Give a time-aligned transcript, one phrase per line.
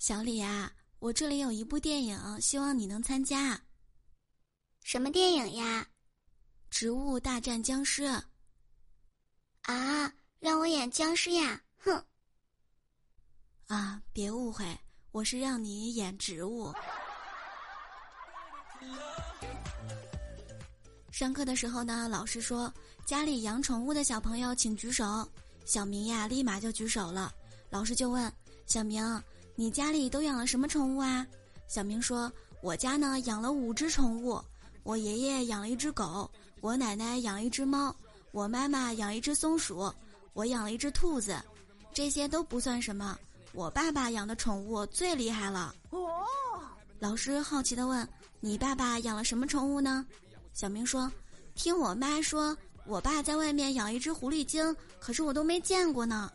[0.00, 3.60] 小李啊，我这里有一部电影，希望你能参加。
[4.82, 5.82] 什么电影呀？
[6.70, 8.04] 《植物大战僵尸》。
[9.60, 11.60] 啊，让我演僵尸呀？
[11.76, 12.02] 哼！
[13.66, 14.64] 啊，别误会，
[15.10, 16.72] 我是让你演植物。
[21.12, 22.72] 上课的时候呢，老师说
[23.04, 25.30] 家里养宠物的小朋友请举手。
[25.66, 27.30] 小明呀，立马就举手了。
[27.68, 28.32] 老师就问
[28.64, 29.22] 小明。
[29.60, 31.26] 你家里都养了什么宠物啊？
[31.68, 32.32] 小明说
[32.64, 34.40] ：“我家呢养了五只宠物，
[34.84, 36.30] 我爷爷养了一只狗，
[36.62, 37.94] 我奶奶养了一只猫，
[38.32, 39.92] 我妈妈养一只松鼠，
[40.32, 41.38] 我养了一只兔子，
[41.92, 43.18] 这些都不算什么。
[43.52, 46.24] 我爸爸养的宠物最厉害了。”哦，
[46.98, 48.08] 老师好奇地问
[48.40, 50.06] ：“你爸爸养了什么宠物呢？”
[50.54, 51.12] 小明说
[51.54, 52.56] ：“听我妈说，
[52.86, 56.32] 我爸在外面养一只狐狸精，可是我都没见过呢。”